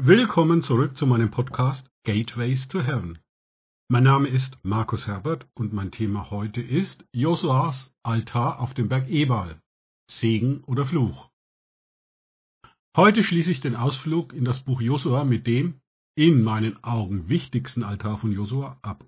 [0.00, 3.18] Willkommen zurück zu meinem Podcast Gateways to Heaven.
[3.88, 9.08] Mein Name ist Markus Herbert und mein Thema heute ist Josuas Altar auf dem Berg
[9.08, 9.60] Ebal.
[10.08, 11.32] Segen oder Fluch.
[12.96, 15.80] Heute schließe ich den Ausflug in das Buch Josua mit dem
[16.16, 19.04] in meinen Augen wichtigsten Altar von Josua ab.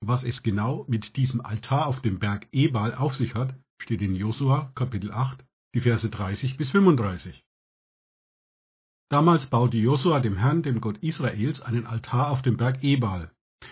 [0.00, 4.14] Was es genau mit diesem Altar auf dem Berg Ebal auf sich hat, steht in
[4.14, 7.45] Josua Kapitel 8, die Verse 30 bis 35.
[9.08, 13.30] Damals baute Josua dem Herrn, dem Gott Israels, einen Altar auf dem Berg Ebal,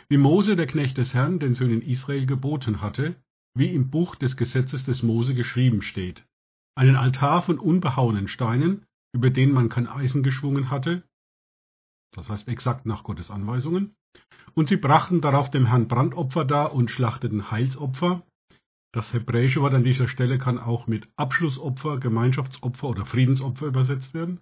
[0.09, 3.17] wie Mose, der Knecht des Herrn, den Söhnen Israel geboten hatte,
[3.57, 6.25] wie im Buch des Gesetzes des Mose geschrieben steht.
[6.77, 11.03] Einen Altar von unbehauenen Steinen, über den man kein Eisen geschwungen hatte,
[12.13, 13.97] das heißt exakt nach Gottes Anweisungen,
[14.55, 18.23] und sie brachten darauf dem Herrn Brandopfer dar und schlachteten Heilsopfer.
[18.93, 24.39] Das hebräische Wort an dieser Stelle kann auch mit Abschlussopfer, Gemeinschaftsopfer oder Friedensopfer übersetzt werden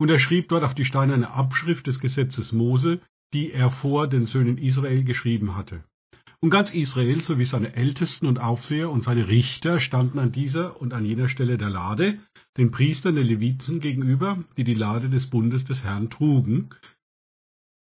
[0.00, 3.00] und er schrieb dort auf die Steine eine Abschrift des Gesetzes Mose,
[3.34, 5.84] die er vor den Söhnen Israel geschrieben hatte.
[6.40, 10.94] Und ganz Israel sowie seine Ältesten und Aufseher und seine Richter standen an dieser und
[10.94, 12.18] an jener Stelle der Lade,
[12.56, 16.70] den Priestern der Leviten gegenüber, die die Lade des Bundes des Herrn trugen,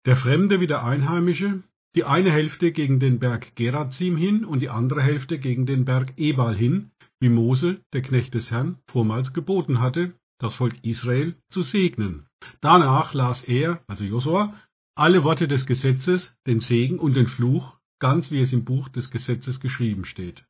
[0.04, 1.62] der Fremde wie der Einheimische,
[1.94, 6.12] die eine Hälfte gegen den Berg Gerazim hin und die andere Hälfte gegen den Berg
[6.18, 11.62] Ebal hin, wie Mose, der Knecht des Herrn, vormals geboten hatte, das Volk Israel zu
[11.62, 12.26] segnen.
[12.60, 14.54] Danach las er, also Josua,
[14.96, 19.10] alle Worte des Gesetzes, den Segen und den Fluch, ganz wie es im Buch des
[19.10, 20.44] Gesetzes geschrieben steht.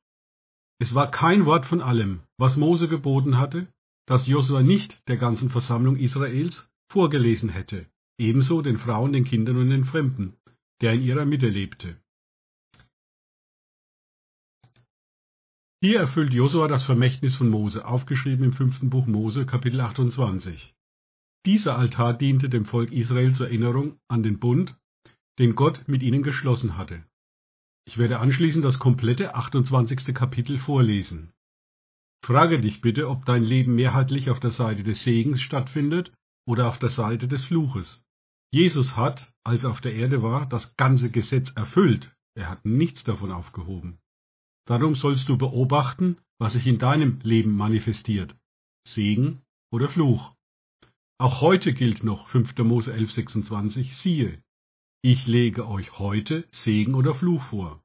[0.79, 3.69] Es war kein Wort von allem, was Mose geboten hatte,
[4.07, 7.87] das Josua nicht der ganzen Versammlung Israels vorgelesen hätte,
[8.19, 10.35] ebenso den Frauen, den Kindern und den Fremden,
[10.81, 12.02] der in ihrer Mitte lebte.
[15.85, 20.77] Hier erfüllt Josua das Vermächtnis von Mose, aufgeschrieben im fünften Buch Mose, Kapitel 28.
[21.45, 24.77] Dieser Altar diente dem Volk Israel zur Erinnerung an den Bund,
[25.41, 27.05] den Gott mit ihnen geschlossen hatte.
[27.85, 30.15] Ich werde anschließend das komplette 28.
[30.15, 31.33] Kapitel vorlesen.
[32.25, 36.13] Frage dich bitte, ob dein Leben mehrheitlich auf der Seite des Segens stattfindet
[36.47, 38.05] oder auf der Seite des Fluches.
[38.53, 42.15] Jesus hat, als er auf der Erde war, das ganze Gesetz erfüllt.
[42.37, 43.99] Er hat nichts davon aufgehoben.
[44.67, 48.37] Darum sollst du beobachten, was sich in deinem Leben manifestiert,
[48.87, 49.43] Segen
[49.73, 50.35] oder Fluch.
[51.19, 52.59] Auch heute gilt noch 5.
[52.59, 54.43] Mose 11,26, siehe,
[55.05, 57.83] ich lege euch heute Segen oder Fluch vor.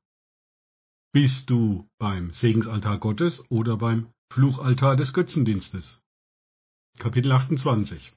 [1.13, 5.99] Bist du beim Segensaltar Gottes oder beim Fluchaltar des Götzendienstes?
[6.99, 8.13] Kapitel 28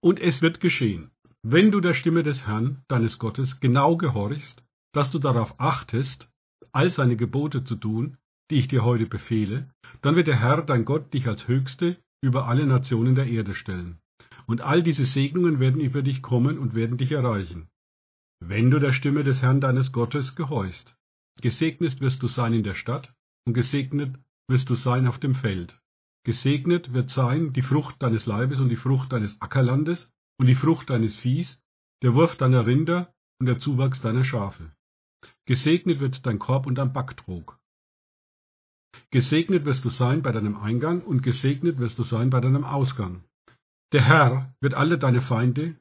[0.00, 1.10] Und es wird geschehen,
[1.42, 4.62] wenn du der Stimme des Herrn, deines Gottes, genau gehorchst,
[4.92, 6.28] dass du darauf achtest,
[6.72, 8.16] all seine Gebote zu tun,
[8.50, 9.70] die ich dir heute befehle,
[10.02, 13.98] dann wird der Herr, dein Gott, dich als Höchste über alle Nationen der Erde stellen.
[14.46, 17.68] Und all diese Segnungen werden über dich kommen und werden dich erreichen.
[18.40, 20.96] Wenn du der Stimme des Herrn deines Gottes gehorchst.
[21.40, 23.14] Gesegnet wirst du sein in der Stadt
[23.46, 24.16] und gesegnet
[24.48, 25.78] wirst du sein auf dem Feld.
[26.24, 30.90] Gesegnet wird sein die Frucht deines Leibes und die Frucht deines Ackerlandes und die Frucht
[30.90, 31.60] deines Viehs,
[32.02, 34.72] der Wurf deiner Rinder und der Zuwachs deiner Schafe.
[35.46, 37.58] Gesegnet wird dein Korb und dein Backtrog.
[39.10, 43.24] Gesegnet wirst du sein bei deinem Eingang und gesegnet wirst du sein bei deinem Ausgang.
[43.92, 45.76] Der Herr wird alle deine Feinde,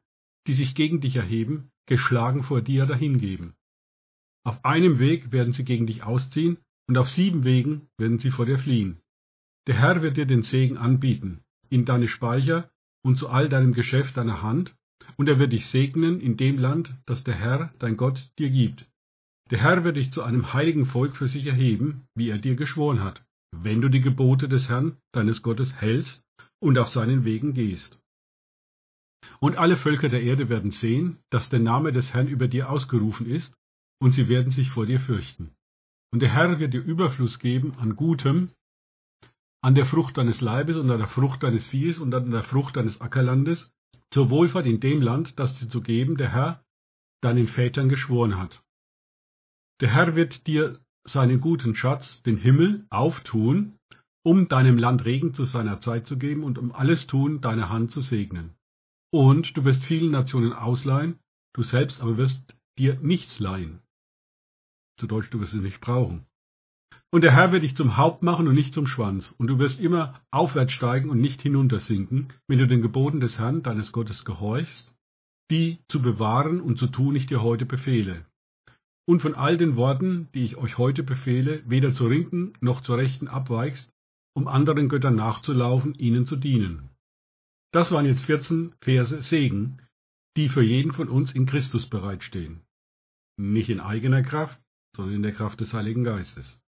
[0.48, 3.54] die sich gegen dich erheben, geschlagen vor dir dahingeben.
[4.44, 6.58] Auf einem Weg werden sie gegen dich ausziehen,
[6.88, 9.02] und auf sieben Wegen werden sie vor dir fliehen.
[9.68, 12.70] Der Herr wird dir den Segen anbieten, in deine Speicher
[13.04, 14.76] und zu all deinem Geschäft deiner Hand,
[15.16, 18.91] und er wird dich segnen in dem Land, das der Herr, dein Gott, dir gibt.
[19.52, 23.04] Der Herr wird dich zu einem heiligen Volk für sich erheben, wie er dir geschworen
[23.04, 26.24] hat, wenn du die Gebote des Herrn, deines Gottes, hältst
[26.60, 28.00] und auf seinen Wegen gehst.
[29.42, 33.26] Und alle Völker der Erde werden sehen, dass der Name des Herrn über dir ausgerufen
[33.28, 33.54] ist,
[34.00, 35.52] und sie werden sich vor dir fürchten.
[36.14, 38.52] Und der Herr wird dir Überfluss geben an Gutem,
[39.62, 42.78] an der Frucht deines Leibes und an der Frucht deines Viehes und an der Frucht
[42.78, 43.72] deines Ackerlandes,
[44.12, 46.64] zur Wohlfahrt in dem Land, das dir zu geben der Herr
[47.22, 48.64] deinen Vätern geschworen hat.
[49.82, 53.80] Der Herr wird dir seinen guten Schatz, den Himmel, auftun,
[54.24, 57.90] um deinem Land Regen zu seiner Zeit zu geben und um alles Tun deiner Hand
[57.90, 58.54] zu segnen.
[59.12, 61.18] Und du wirst vielen Nationen ausleihen,
[61.54, 63.80] du selbst aber wirst dir nichts leihen.
[65.00, 66.28] Zu Deutsch, du wirst es nicht brauchen.
[67.10, 69.80] Und der Herr wird dich zum Haupt machen und nicht zum Schwanz, und du wirst
[69.80, 74.96] immer aufwärts steigen und nicht hinuntersinken, wenn du den Geboten des Herrn, deines Gottes, gehorchst,
[75.50, 78.26] die zu bewahren und zu tun ich dir heute befehle
[79.06, 82.98] und von all den Worten, die ich euch heute befehle, weder zur linken noch zur
[82.98, 83.92] rechten abweichst,
[84.34, 86.90] um anderen Göttern nachzulaufen, ihnen zu dienen.
[87.72, 89.82] Das waren jetzt 14 Verse Segen,
[90.38, 92.62] die für jeden von uns in Christus bereitstehen.
[93.38, 94.60] Nicht in eigener Kraft,
[94.96, 96.62] sondern in der Kraft des Heiligen Geistes.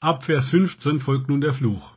[0.00, 1.96] Ab Vers 15 folgt nun der Fluch.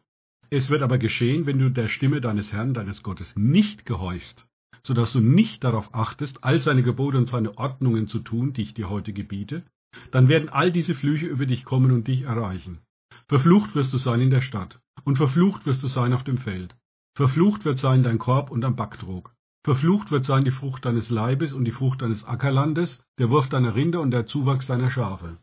[0.49, 4.45] Es wird aber geschehen, wenn du der Stimme deines Herrn, deines Gottes nicht gehorchst,
[4.81, 8.63] so dass du nicht darauf achtest, all seine Gebote und seine Ordnungen zu tun, die
[8.63, 9.63] ich dir heute gebiete,
[10.11, 12.79] dann werden all diese Flüche über dich kommen und dich erreichen.
[13.27, 16.75] Verflucht wirst du sein in der Stadt, und verflucht wirst du sein auf dem Feld.
[17.15, 19.33] Verflucht wird sein dein Korb und dein Backtrog.
[19.63, 23.75] Verflucht wird sein die Frucht deines Leibes und die Frucht deines Ackerlandes, der Wurf deiner
[23.75, 25.37] Rinder und der Zuwachs deiner Schafe.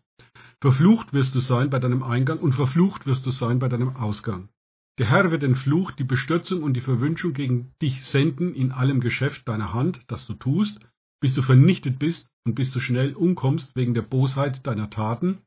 [0.60, 4.50] Verflucht wirst du sein bei deinem Eingang und verflucht wirst du sein bei deinem Ausgang.
[5.00, 9.00] Der Herr wird den Fluch, die Bestürzung und die Verwünschung gegen dich senden in allem
[9.00, 10.78] Geschäft deiner Hand, das du tust,
[11.22, 15.38] bis du vernichtet bist und bis du schnell umkommst wegen der Bosheit deiner Taten,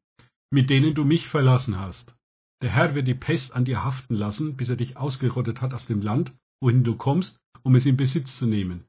[0.49, 2.15] mit denen du mich verlassen hast.
[2.63, 5.85] Der Herr wird die Pest an dir haften lassen, bis er dich ausgerottet hat aus
[5.85, 8.85] dem Land, wohin du kommst, um es in Besitz zu nehmen.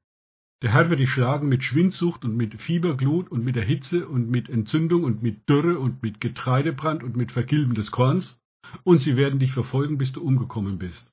[0.63, 4.31] Der Herr wird dich schlagen mit Schwindsucht und mit Fieberglut und mit der Hitze und
[4.31, 8.41] mit Entzündung und mit Dürre und mit Getreidebrand und mit Vergilben des Korns,
[8.83, 11.13] und sie werden dich verfolgen, bis du umgekommen bist.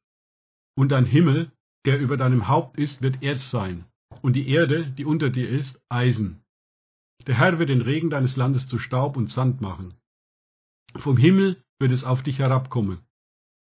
[0.75, 1.51] Und dein Himmel,
[1.85, 3.85] der über deinem Haupt ist, wird Erz sein,
[4.21, 6.43] und die Erde, die unter dir ist, Eisen.
[7.27, 9.93] Der Herr wird den Regen deines Landes zu Staub und Sand machen.
[10.95, 12.99] Vom Himmel wird es auf dich herabkommen,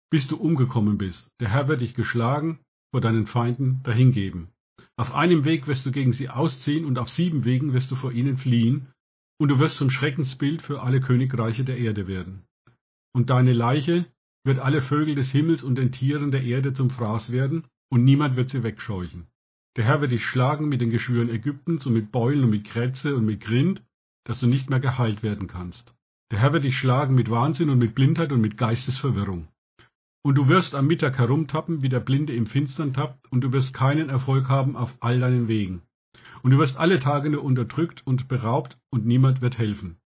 [0.09, 1.31] bis du umgekommen bist.
[1.39, 2.59] Der Herr wird dich geschlagen,
[2.91, 4.49] vor deinen Feinden dahingeben.
[4.97, 8.11] Auf einem Weg wirst du gegen sie ausziehen und auf sieben Wegen wirst du vor
[8.11, 8.87] ihnen fliehen,
[9.37, 12.45] und du wirst zum Schreckensbild für alle Königreiche der Erde werden.
[13.15, 14.07] Und deine Leiche
[14.43, 18.35] wird alle Vögel des Himmels und den Tieren der Erde zum Fraß werden, und niemand
[18.35, 19.27] wird sie wegscheuchen.
[19.77, 23.15] Der Herr wird dich schlagen mit den Geschwüren Ägyptens und mit Beulen und mit Krätze
[23.15, 23.81] und mit Grind,
[24.25, 25.95] dass du nicht mehr geheilt werden kannst.
[26.29, 29.47] Der Herr wird dich schlagen mit Wahnsinn und mit Blindheit und mit Geistesverwirrung.
[30.21, 33.73] Und du wirst am Mittag herumtappen, wie der Blinde im Finstern tappt, und du wirst
[33.73, 35.83] keinen Erfolg haben auf all deinen Wegen.
[36.43, 40.01] Und du wirst alle Tage nur unterdrückt und beraubt, und niemand wird helfen.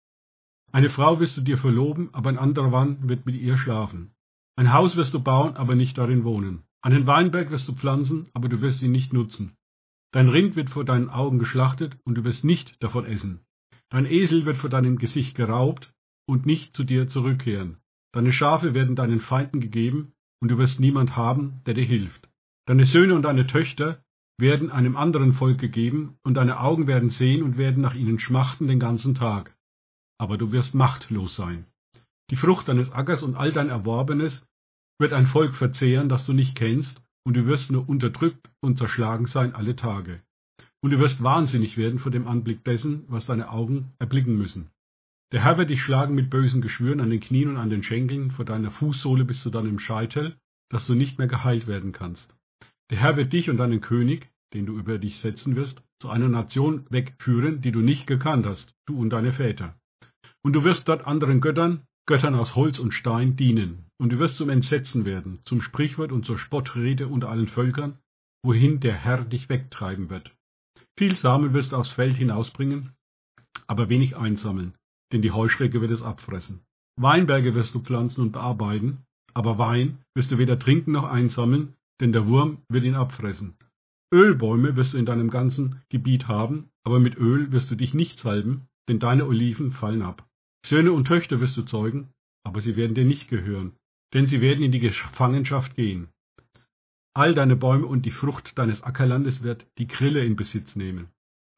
[0.71, 4.11] Eine Frau wirst du dir verloben, aber ein anderer Mann wird mit ihr schlafen.
[4.55, 6.63] Ein Haus wirst du bauen, aber nicht darin wohnen.
[6.81, 9.55] Einen Weinberg wirst du pflanzen, aber du wirst ihn nicht nutzen.
[10.11, 13.41] Dein Rind wird vor deinen Augen geschlachtet, und du wirst nicht davon essen.
[13.89, 15.93] Dein Esel wird vor deinem Gesicht geraubt
[16.27, 17.77] und nicht zu dir zurückkehren.
[18.11, 22.29] Deine Schafe werden deinen Feinden gegeben, und du wirst niemand haben, der dir hilft.
[22.65, 24.03] Deine Söhne und deine Töchter
[24.37, 28.67] werden einem anderen Volk gegeben, und deine Augen werden sehen und werden nach ihnen schmachten
[28.67, 29.57] den ganzen Tag.
[30.19, 31.65] Aber du wirst machtlos sein.
[32.29, 34.45] Die Frucht deines Ackers und all dein Erworbenes
[34.99, 39.25] wird ein Volk verzehren, das du nicht kennst, und du wirst nur unterdrückt und zerschlagen
[39.25, 40.21] sein alle Tage.
[40.81, 44.69] Und du wirst wahnsinnig werden vor dem Anblick dessen, was deine Augen erblicken müssen.
[45.31, 48.31] Der Herr wird dich schlagen mit bösen Geschwüren an den Knien und an den Schenkeln,
[48.31, 50.37] vor deiner Fußsohle bis zu deinem Scheitel,
[50.69, 52.35] dass du nicht mehr geheilt werden kannst.
[52.89, 56.29] Der Herr wird dich und deinen König, den du über dich setzen wirst, zu einer
[56.29, 59.75] Nation wegführen, die du nicht gekannt hast, du und deine Väter.
[60.43, 64.37] Und du wirst dort anderen Göttern, Göttern aus Holz und Stein, dienen, und du wirst
[64.37, 67.99] zum Entsetzen werden, zum Sprichwort und zur Spottrede unter allen Völkern,
[68.43, 70.33] wohin der Herr dich wegtreiben wird.
[70.97, 72.93] Viel Samen wirst du aufs Feld hinausbringen,
[73.67, 74.73] aber wenig einsammeln,
[75.11, 76.61] denn die Heuschrecke wird es abfressen.
[76.97, 82.11] Weinberge wirst du pflanzen und bearbeiten, aber Wein wirst du weder trinken noch einsammeln, denn
[82.11, 83.55] der Wurm wird ihn abfressen.
[84.13, 88.19] Ölbäume wirst du in deinem ganzen Gebiet haben, aber mit Öl wirst du dich nicht
[88.19, 90.27] salben, denn deine Oliven fallen ab.
[90.69, 93.73] Söhne und Töchter wirst du zeugen, aber sie werden dir nicht gehören,
[94.13, 96.09] denn sie werden in die Gefangenschaft gehen.
[97.15, 101.09] All deine Bäume und die Frucht deines Ackerlandes wird die Grille in Besitz nehmen.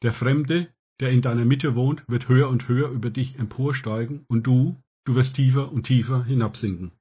[0.02, 4.48] Der Fremde, der in deiner Mitte wohnt, wird höher und höher über dich emporsteigen, und
[4.48, 6.94] du, du wirst tiefer und tiefer hinabsinken.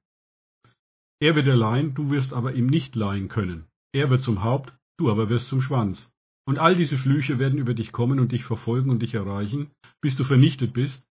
[1.21, 3.67] Er wird dir leihen, du wirst aber ihm nicht leihen können.
[3.93, 6.11] Er wird zum Haupt, du aber wirst zum Schwanz.
[6.45, 10.17] Und all diese Flüche werden über dich kommen und dich verfolgen und dich erreichen, bis
[10.17, 11.07] du vernichtet bist,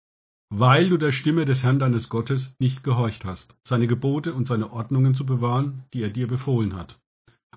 [0.49, 4.71] weil du der Stimme des Herrn deines Gottes nicht gehorcht hast, seine Gebote und seine
[4.71, 6.99] Ordnungen zu bewahren, die er dir befohlen hat.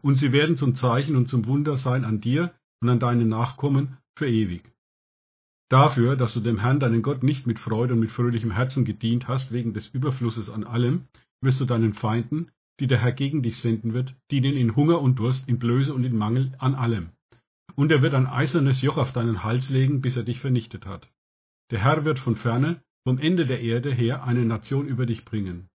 [0.02, 3.96] Und sie werden zum Zeichen und zum Wunder sein an dir und an deinen Nachkommen
[4.16, 4.62] für ewig.
[5.70, 9.26] Dafür, dass du dem Herrn, deinen Gott, nicht mit Freude und mit fröhlichem Herzen gedient
[9.26, 11.06] hast, wegen des Überflusses an allem,
[11.40, 15.18] wirst du deinen Feinden, die der Herr gegen dich senden wird, dienen in Hunger und
[15.18, 17.10] Durst, in Blöße und in Mangel an allem.
[17.74, 21.08] Und er wird ein eisernes Joch auf deinen Hals legen, bis er dich vernichtet hat.
[21.72, 25.70] Der Herr wird von ferne, vom Ende der Erde her, eine Nation über dich bringen.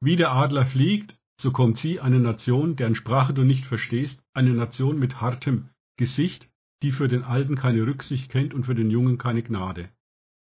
[0.00, 4.54] Wie der Adler fliegt, so kommt sie, eine Nation, deren Sprache du nicht verstehst, eine
[4.54, 5.68] Nation mit hartem
[5.98, 6.50] Gesicht,
[6.82, 9.90] die für den Alten keine Rücksicht kennt und für den Jungen keine Gnade.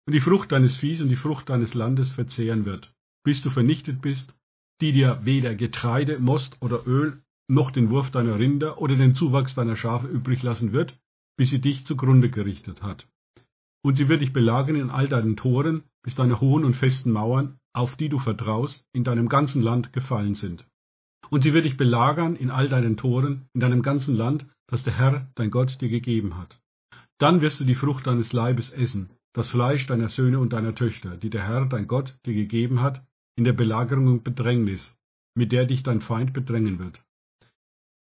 [0.06, 2.90] Und die Frucht deines Viehs und die Frucht deines Landes verzehren wird,
[3.22, 4.34] bis du vernichtet bist,
[4.80, 9.54] die dir weder Getreide, Most oder Öl noch den Wurf deiner Rinder oder den Zuwachs
[9.54, 10.98] deiner Schafe übrig lassen wird,
[11.36, 13.06] bis sie dich zugrunde gerichtet hat.
[13.82, 17.58] Und sie wird dich belagern in all deinen Toren, bis deine hohen und festen Mauern,
[17.72, 20.66] auf die du vertraust, in deinem ganzen Land gefallen sind.
[21.30, 24.98] Und sie wird dich belagern in all deinen Toren, in deinem ganzen Land, das der
[24.98, 26.60] Herr, dein Gott, dir gegeben hat.
[27.18, 31.16] Dann wirst du die Frucht deines Leibes essen, das Fleisch deiner Söhne und deiner Töchter,
[31.16, 33.04] die der Herr, dein Gott, dir gegeben hat,
[33.36, 34.96] in der Belagerung und Bedrängnis,
[35.34, 37.02] mit der dich dein Feind bedrängen wird.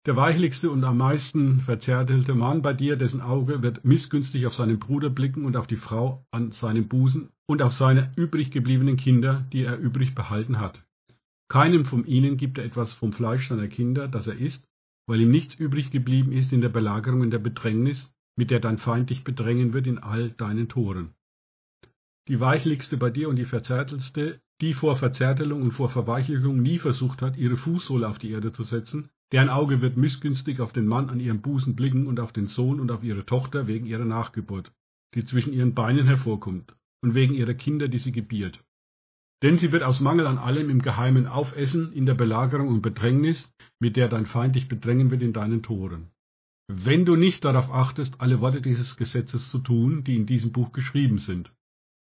[0.06, 4.78] Der weichlichste und am meisten verzärtelte Mann bei dir, dessen Auge wird missgünstig auf seinen
[4.78, 9.46] Bruder blicken und auf die Frau an seinem Busen und auf seine übrig gebliebenen Kinder,
[9.52, 10.84] die er übrig behalten hat.
[11.48, 14.66] Keinem von ihnen gibt er etwas vom Fleisch seiner Kinder, das er isst,
[15.06, 18.78] weil ihm nichts übrig geblieben ist in der Belagerung in der Bedrängnis, mit der dein
[18.78, 21.14] Feind dich bedrängen wird in all deinen Toren.
[22.28, 27.22] Die weichlichste bei dir und die verzärtelste, die vor Verzärtelung und vor Verweichlichung nie versucht
[27.22, 31.10] hat, ihre Fußsohle auf die Erde zu setzen, deren Auge wird missgünstig auf den Mann
[31.10, 34.72] an ihrem Busen blicken und auf den Sohn und auf ihre Tochter wegen ihrer Nachgeburt,
[35.14, 38.62] die zwischen ihren Beinen hervorkommt, und wegen ihrer Kinder, die sie gebiert.
[39.42, 43.52] Denn sie wird aus Mangel an allem im Geheimen aufessen, in der Belagerung und Bedrängnis,
[43.78, 46.10] mit der dein Feind dich bedrängen wird in deinen Toren.
[46.66, 50.72] Wenn du nicht darauf achtest, alle Worte dieses Gesetzes zu tun, die in diesem Buch
[50.72, 51.52] geschrieben sind,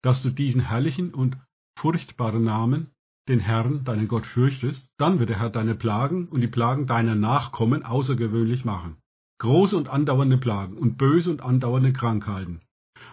[0.02, 1.36] dass du diesen herrlichen und
[1.78, 2.90] furchtbaren Namen,
[3.30, 7.14] den Herrn, deinen Gott, fürchtest, dann wird der Herr deine Plagen und die Plagen deiner
[7.14, 8.96] Nachkommen außergewöhnlich machen.
[9.38, 12.60] Große und andauernde Plagen und böse und andauernde Krankheiten.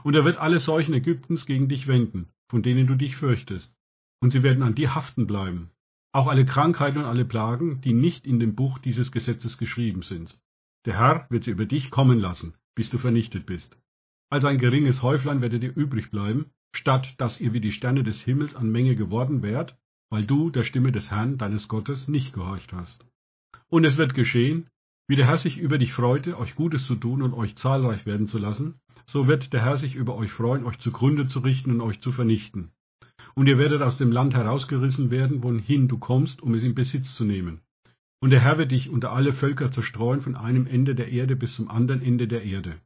[0.03, 3.75] Und er wird alle Seuchen Ägyptens gegen dich wenden, von denen du dich fürchtest,
[4.19, 5.71] und sie werden an dir haften bleiben.
[6.12, 10.39] Auch alle Krankheiten und alle Plagen, die nicht in dem Buch dieses Gesetzes geschrieben sind.
[10.86, 13.77] Der Herr wird sie über dich kommen lassen, bis du vernichtet bist.
[14.29, 18.21] Als ein geringes Häuflein werdet ihr übrig bleiben, statt dass ihr wie die Sterne des
[18.21, 19.77] Himmels an Menge geworden wärt,
[20.09, 23.05] weil du der Stimme des Herrn, deines Gottes, nicht gehorcht hast.
[23.69, 24.67] Und es wird geschehen,
[25.07, 28.27] wie der Herr sich über dich freute, euch Gutes zu tun und euch zahlreich werden
[28.27, 31.81] zu lassen, so wird der Herr sich über euch freuen, euch zugrunde zu richten und
[31.81, 32.71] euch zu vernichten.
[33.33, 37.15] Und ihr werdet aus dem Land herausgerissen werden, wohin du kommst, um es in Besitz
[37.15, 37.61] zu nehmen.
[38.19, 41.55] Und der Herr wird dich unter alle Völker zerstreuen, von einem Ende der Erde bis
[41.55, 42.77] zum anderen Ende der Erde.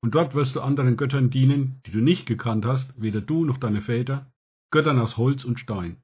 [0.00, 3.58] Und dort wirst du anderen Göttern dienen, die du nicht gekannt hast, weder du noch
[3.58, 4.32] deine Väter,
[4.70, 5.98] Göttern aus Holz und Stein.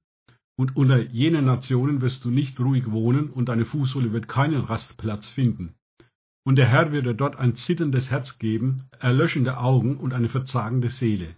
[0.57, 5.29] Und unter jenen Nationen wirst du nicht ruhig wohnen, und deine Fußsohle wird keinen Rastplatz
[5.29, 5.75] finden.
[6.47, 10.91] Und der Herr wird dir dort ein zitterndes Herz geben, erlöschende Augen und eine verzagende
[10.91, 11.35] Seele.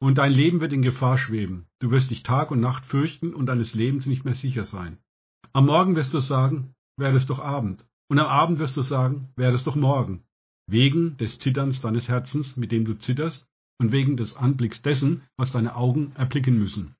[0.00, 1.66] Und dein Leben wird in Gefahr schweben.
[1.80, 4.98] Du wirst dich Tag und Nacht fürchten und deines Lebens nicht mehr sicher sein.
[5.52, 7.84] Am Morgen wirst du sagen, wäre es doch Abend.
[8.08, 10.24] Und am Abend wirst du sagen, wäre es doch morgen.
[10.66, 13.46] Wegen des Zitterns deines Herzens, mit dem du zitterst,
[13.80, 16.94] und wegen des Anblicks dessen, was deine Augen erblicken müssen.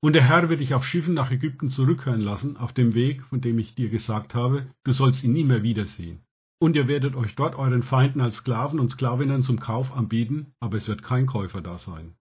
[0.00, 3.40] Und der Herr wird dich auf Schiffen nach Ägypten zurückkehren lassen, auf dem Weg, von
[3.40, 6.22] dem ich dir gesagt habe, du sollst ihn nie mehr wiedersehen.
[6.60, 10.76] Und ihr werdet euch dort euren Feinden als Sklaven und Sklavinnen zum Kauf anbieten, aber
[10.76, 12.16] es wird kein Käufer da sein.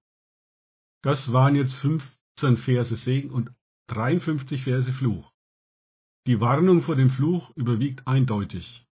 [1.03, 3.51] Das waren jetzt 15 Verse Segen und
[3.87, 5.31] 53 Verse Fluch.
[6.25, 8.85] Die Warnung vor dem Fluch überwiegt eindeutig.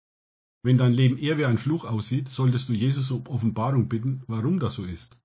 [0.63, 4.60] Wenn dein Leben eher wie ein Fluch aussieht, solltest du Jesus um Offenbarung bitten, warum
[4.60, 5.18] das so ist.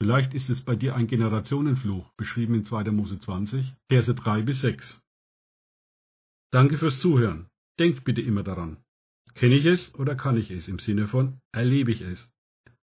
[0.00, 2.90] Vielleicht ist es bei dir ein Generationenfluch, beschrieben in 2.
[2.90, 5.00] Mose 20, Verse 3 bis 6.
[6.50, 7.48] Danke fürs Zuhören.
[7.78, 8.76] Denkt bitte immer daran.
[9.34, 12.30] Kenne ich es oder kann ich es im Sinne von erlebe ich es?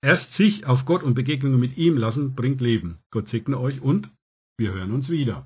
[0.02, 3.00] Erst sich auf Gott und Begegnungen mit ihm lassen bringt Leben.
[3.12, 4.10] Gott segne euch und
[4.58, 5.46] wir hören uns wieder.